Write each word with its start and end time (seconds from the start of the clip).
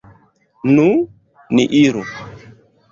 Nu, 0.71 0.87
ni 1.55 1.69
iru. 1.85 2.03